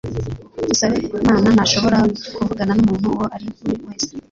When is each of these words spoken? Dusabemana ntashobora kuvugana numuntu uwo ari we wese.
Dusabemana 0.69 1.47
ntashobora 1.55 1.97
kuvugana 2.35 2.71
numuntu 2.77 3.07
uwo 3.13 3.25
ari 3.35 3.47
we 3.63 3.71
wese. 3.85 4.09